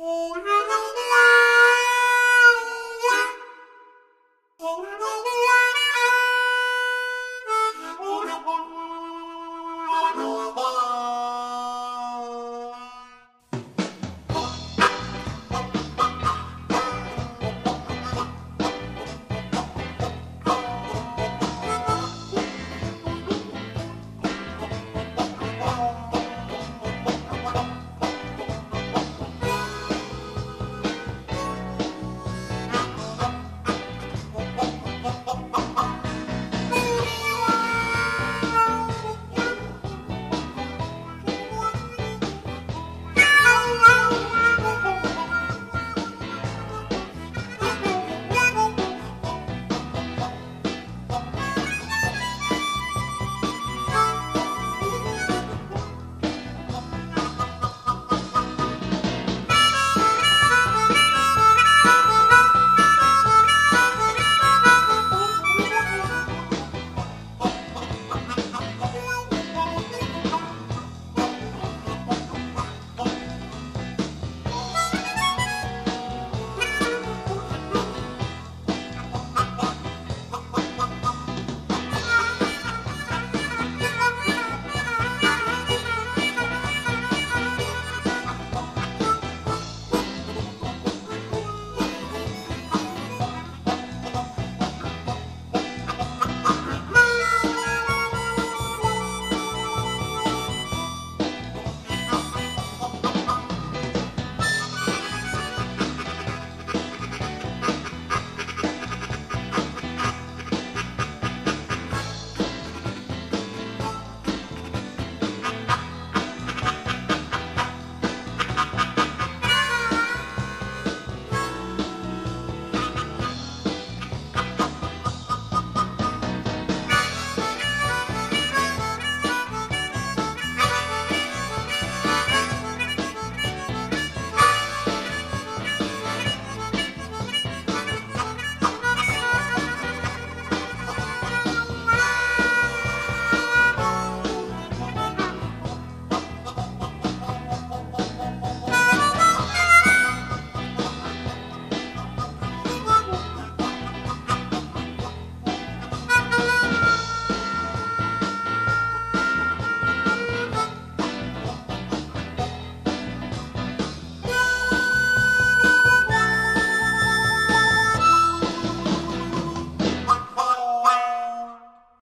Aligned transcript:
Oh 0.00 0.32
no! 0.44 0.57